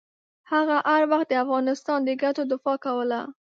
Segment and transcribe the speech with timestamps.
[0.51, 3.21] هغه هر وخت د افغانستان د ګټو دفاع کوله.